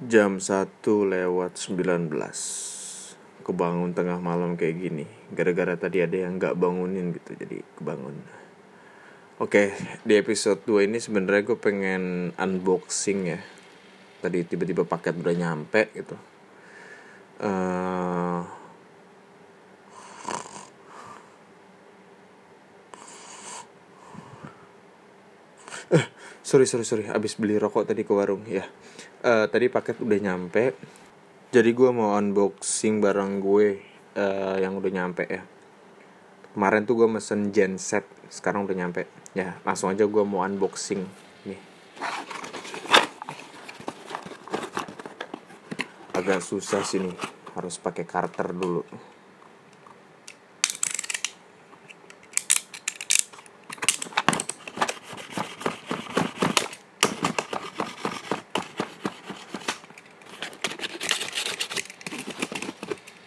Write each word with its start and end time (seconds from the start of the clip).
Jam 0.00 0.40
1 0.40 0.80
lewat 1.12 1.60
19 1.60 2.08
Kebangun 3.44 3.92
tengah 3.92 4.16
malam 4.16 4.56
kayak 4.56 4.80
gini. 4.80 5.04
Gara-gara 5.28 5.76
tadi 5.76 6.00
ada 6.00 6.16
yang 6.16 6.40
gak 6.40 6.56
bangunin 6.56 7.12
gitu 7.12 7.36
Jadi 7.36 7.60
kebangun. 7.76 8.16
Oke 9.44 9.76
di 10.00 10.16
episode 10.16 10.64
2 10.64 10.88
ini 10.88 11.04
sebenarnya 11.04 11.52
gue 11.52 11.58
pengen 11.60 12.32
unboxing 12.32 13.28
ya. 13.28 13.44
Tadi 14.24 14.40
tiba-tiba 14.48 14.88
paket 14.88 15.20
udah 15.20 15.36
nyampe 15.36 15.92
gitu. 15.92 16.16
Uh, 17.44 18.48
sorry 26.40 26.64
sorry 26.64 26.88
sorry. 26.88 27.04
Abis 27.12 27.36
beli 27.36 27.60
rokok 27.60 27.84
tadi 27.84 28.00
ke 28.00 28.16
warung 28.16 28.48
ya 28.48 28.64
uh, 29.24 29.46
tadi 29.48 29.66
paket 29.68 30.00
udah 30.00 30.18
nyampe. 30.20 30.76
Jadi 31.50 31.70
gue 31.74 31.90
mau 31.90 32.14
unboxing 32.14 33.02
barang 33.02 33.42
gue 33.42 33.66
uh, 34.14 34.56
yang 34.62 34.78
udah 34.78 34.90
nyampe 34.90 35.24
ya. 35.26 35.42
Kemarin 36.54 36.86
tuh 36.86 36.94
gue 37.04 37.08
mesen 37.10 37.50
genset 37.50 38.06
sekarang 38.30 38.66
udah 38.66 38.76
nyampe. 38.76 39.10
Ya 39.34 39.58
langsung 39.66 39.90
aja 39.90 40.06
gue 40.06 40.24
mau 40.24 40.46
unboxing 40.46 41.02
nih. 41.46 41.60
Agak 46.14 46.42
susah 46.42 46.82
sih 46.86 47.02
nih 47.02 47.16
harus 47.58 47.82
pakai 47.82 48.06
karter 48.06 48.54
dulu 48.54 48.86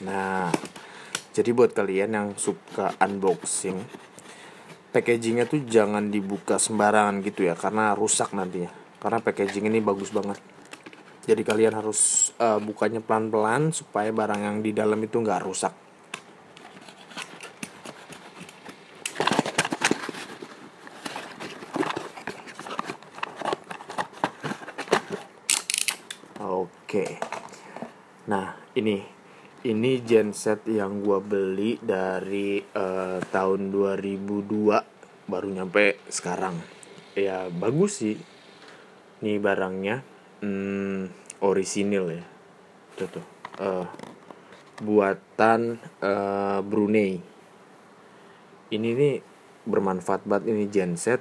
Nah, 0.00 0.48
jadi 1.36 1.52
buat 1.52 1.76
kalian 1.76 2.10
yang 2.16 2.28
suka 2.40 2.96
unboxing, 3.04 3.76
packagingnya 4.96 5.44
tuh 5.44 5.60
jangan 5.68 6.08
dibuka 6.08 6.56
sembarangan 6.56 7.20
gitu 7.20 7.44
ya, 7.44 7.52
karena 7.52 7.92
rusak 7.92 8.32
nantinya. 8.32 8.72
Karena 8.96 9.20
packaging 9.20 9.68
ini 9.68 9.80
bagus 9.84 10.08
banget. 10.12 10.40
Jadi 11.28 11.44
kalian 11.44 11.76
harus 11.76 12.32
uh, 12.40 12.56
bukanya 12.56 13.04
pelan-pelan 13.04 13.76
supaya 13.76 14.08
barang 14.08 14.40
yang 14.40 14.56
di 14.64 14.72
dalam 14.72 14.96
itu 15.04 15.20
nggak 15.20 15.44
rusak. 15.44 15.74
Oke. 26.40 27.20
Nah, 28.26 28.56
ini 28.74 29.19
ini 29.60 30.00
genset 30.00 30.64
yang 30.64 31.04
gua 31.04 31.20
beli 31.20 31.76
dari 31.84 32.60
uh, 32.60 33.20
tahun 33.28 33.68
2002 33.68 35.28
baru 35.28 35.48
nyampe 35.52 36.00
sekarang. 36.08 36.56
Ya 37.12 37.52
bagus 37.52 38.00
sih 38.00 38.16
ini 39.20 39.36
barangnya. 39.36 40.00
Hmm, 40.40 41.12
orisinil 41.44 42.16
ya. 42.16 42.24
Tuh 42.96 43.08
tuh 43.12 43.26
uh, 43.60 43.84
buatan 44.80 45.76
uh, 46.00 46.64
Brunei. 46.64 47.20
Ini 48.70 48.88
nih 48.96 49.16
bermanfaat 49.68 50.24
banget 50.24 50.56
ini 50.56 50.64
genset. 50.72 51.20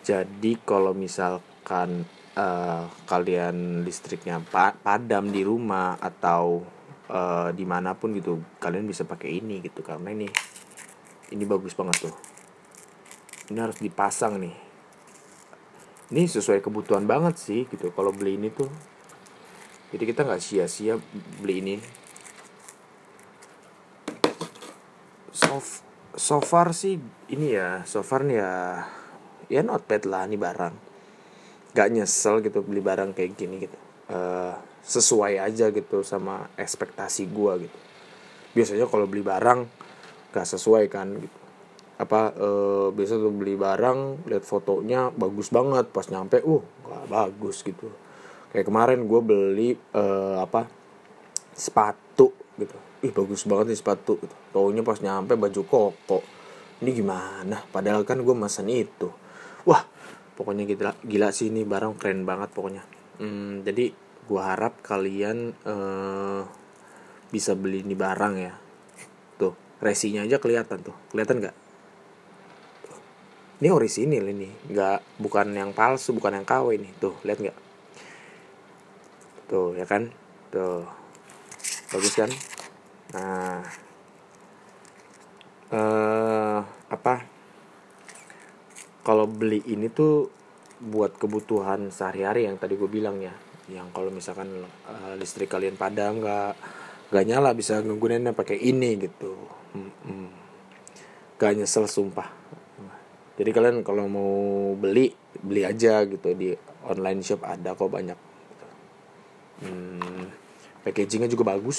Jadi 0.00 0.56
kalau 0.64 0.96
misalkan 0.96 2.08
uh, 2.40 2.88
kalian 3.04 3.84
listriknya 3.84 4.40
padam 4.80 5.28
di 5.28 5.44
rumah 5.44 6.00
atau 6.00 6.64
uh, 7.10 7.50
di 7.50 7.66
mana 7.66 7.98
pun 7.98 8.14
gitu 8.14 8.38
kalian 8.62 8.86
bisa 8.86 9.02
pakai 9.02 9.42
ini 9.42 9.58
gitu 9.60 9.82
karena 9.82 10.14
ini 10.14 10.30
ini 11.34 11.44
bagus 11.46 11.74
banget 11.74 12.10
tuh. 12.10 12.14
Ini 13.50 13.58
harus 13.58 13.78
dipasang 13.82 14.38
nih. 14.38 14.54
Ini 16.10 16.26
sesuai 16.26 16.62
kebutuhan 16.62 17.06
banget 17.06 17.38
sih 17.38 17.66
gitu 17.66 17.90
kalau 17.94 18.14
beli 18.14 18.38
ini 18.38 18.50
tuh. 18.50 18.70
Jadi 19.90 20.04
kita 20.06 20.22
nggak 20.22 20.42
sia-sia 20.42 20.98
beli 21.42 21.54
ini. 21.62 21.76
So, 25.34 25.58
so 26.14 26.38
far 26.42 26.74
sih 26.74 26.98
ini 27.30 27.54
ya 27.54 27.82
so 27.86 28.02
far 28.02 28.22
nih 28.26 28.38
ya 28.38 28.52
ya 29.50 29.60
not 29.66 29.86
bad 29.86 30.06
lah 30.06 30.26
nih 30.26 30.38
barang. 30.38 30.74
Gak 31.70 31.90
nyesel 31.94 32.42
gitu 32.42 32.66
beli 32.66 32.82
barang 32.82 33.14
kayak 33.14 33.38
gini 33.38 33.62
gitu. 33.62 33.78
Uh, 34.10 34.58
sesuai 34.84 35.38
aja 35.38 35.68
gitu 35.70 36.02
sama 36.02 36.48
ekspektasi 36.56 37.28
gue 37.30 37.68
gitu. 37.68 37.78
Biasanya 38.56 38.86
kalau 38.90 39.06
beli 39.06 39.22
barang 39.22 39.60
gak 40.34 40.46
sesuai 40.46 40.90
kan 40.90 41.14
gitu. 41.14 41.38
Apa 42.00 42.32
e, 42.32 42.48
biasa 42.96 43.20
tuh 43.20 43.32
beli 43.32 43.54
barang 43.54 44.26
lihat 44.26 44.44
fotonya 44.44 45.12
bagus 45.12 45.52
banget. 45.52 45.92
Pas 45.92 46.06
nyampe 46.08 46.40
uh 46.42 46.62
gak 46.88 47.06
bagus 47.06 47.62
gitu. 47.62 47.92
Kayak 48.50 48.66
kemarin 48.66 49.06
gue 49.06 49.20
beli 49.22 49.70
e, 49.76 50.04
apa 50.40 50.66
sepatu 51.54 52.32
gitu. 52.58 52.76
Ih 53.06 53.12
bagus 53.14 53.46
banget 53.46 53.72
nih 53.72 53.78
sepatu 53.78 54.18
gitu. 54.18 54.36
Taunya 54.50 54.82
pas 54.82 54.98
nyampe 54.98 55.36
baju 55.36 55.62
koko. 55.62 56.20
Ini 56.80 56.90
gimana? 56.96 57.60
Padahal 57.68 58.08
kan 58.08 58.18
gue 58.24 58.34
mesen 58.34 58.66
itu. 58.72 59.12
Wah 59.68 59.84
pokoknya 60.34 60.64
gila 60.64 60.96
gila 61.04 61.28
sih 61.30 61.52
ini 61.52 61.68
barang 61.68 62.00
keren 62.00 62.24
banget 62.24 62.48
pokoknya. 62.56 62.82
Hmm, 63.20 63.60
jadi 63.60 64.09
gue 64.30 64.38
harap 64.38 64.78
kalian 64.86 65.58
uh, 65.66 66.46
bisa 67.34 67.58
beli 67.58 67.82
ini 67.82 67.98
barang 67.98 68.34
ya. 68.38 68.54
Tuh 69.34 69.58
resinya 69.82 70.22
aja 70.22 70.38
kelihatan 70.38 70.86
tuh. 70.86 70.94
Kelihatan 71.10 71.42
nggak? 71.42 71.56
Ini 73.58 73.68
orisinil 73.74 74.22
ini 74.30 74.48
nggak 74.70 75.18
bukan 75.18 75.50
yang 75.50 75.74
palsu 75.74 76.14
bukan 76.14 76.38
yang 76.38 76.46
KW 76.46 76.78
ini. 76.78 76.94
Tuh 77.02 77.18
lihat 77.26 77.42
nggak? 77.42 77.58
Tuh 79.50 79.74
ya 79.74 79.82
kan? 79.82 80.14
Tuh. 80.54 80.86
Bagus 81.90 82.14
kan? 82.14 82.30
Nah. 83.10 83.66
Uh, 85.74 86.62
apa? 86.86 87.26
Kalau 89.02 89.26
beli 89.26 89.58
ini 89.66 89.90
tuh 89.90 90.30
buat 90.78 91.18
kebutuhan 91.18 91.90
sehari-hari 91.90 92.46
yang 92.46 92.62
tadi 92.62 92.78
gue 92.78 92.86
bilang 92.86 93.18
ya 93.18 93.34
yang 93.70 93.88
kalau 93.94 94.10
misalkan 94.10 94.66
uh, 94.90 95.14
listrik 95.14 95.46
kalian 95.46 95.78
padam 95.78 96.18
nggak 96.18 96.52
nggak 97.10 97.24
nyala 97.26 97.50
bisa 97.54 97.82
nggunainnya 97.82 98.34
pakai 98.34 98.58
ini 98.58 98.98
gitu. 98.98 99.34
Hmm, 99.74 99.90
hmm. 100.06 100.28
gak 101.38 101.56
nyesel 101.58 101.86
sumpah. 101.86 102.26
Jadi 103.40 103.50
kalian 103.56 103.80
kalau 103.80 104.04
mau 104.06 104.34
beli 104.76 105.10
beli 105.40 105.66
aja 105.66 106.06
gitu. 106.06 106.34
Di 106.36 106.54
online 106.86 107.24
shop 107.24 107.42
ada 107.42 107.74
kok 107.74 107.90
banyak. 107.90 108.18
Hmm, 109.64 110.28
packagingnya 110.86 111.30
juga 111.30 111.56
bagus. 111.56 111.78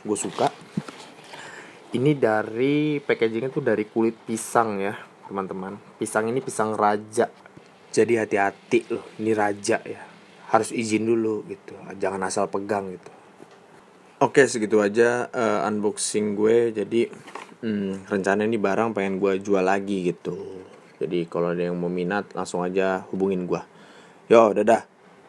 Gue 0.00 0.16
suka. 0.16 0.48
Ini 1.92 2.16
dari 2.16 3.02
packagingnya 3.04 3.50
tuh 3.52 3.64
dari 3.64 3.84
kulit 3.84 4.16
pisang 4.24 4.80
ya 4.80 4.94
teman-teman. 5.28 5.76
Pisang 6.00 6.30
ini 6.30 6.40
pisang 6.40 6.72
raja. 6.72 7.28
Jadi 7.90 8.18
hati-hati 8.18 8.90
loh 8.90 9.06
ini 9.22 9.30
raja 9.36 9.78
ya 9.84 10.13
harus 10.50 10.72
izin 10.74 11.06
dulu 11.06 11.44
gitu. 11.46 11.76
Jangan 12.00 12.24
asal 12.26 12.50
pegang 12.50 12.96
gitu. 12.96 13.10
Oke 14.22 14.48
segitu 14.48 14.80
aja 14.80 15.28
uh, 15.30 15.68
unboxing 15.68 16.34
gue. 16.34 16.72
Jadi 16.72 17.12
hmm, 17.62 18.08
rencana 18.08 18.48
ini 18.48 18.56
barang 18.56 18.96
pengen 18.96 19.20
gue 19.20 19.40
jual 19.40 19.64
lagi 19.64 20.08
gitu. 20.08 20.64
Jadi 20.98 21.28
kalau 21.28 21.52
ada 21.52 21.62
yang 21.68 21.76
mau 21.76 21.92
minat 21.92 22.32
langsung 22.32 22.64
aja 22.64 23.04
hubungin 23.12 23.44
gue 23.44 23.74
yo 24.28 24.56
dadah 24.56 24.88